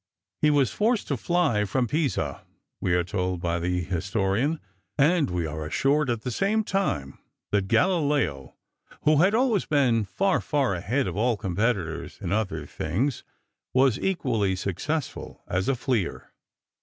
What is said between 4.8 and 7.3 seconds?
and we are assured at the same time